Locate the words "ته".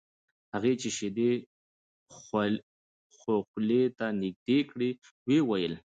3.97-4.05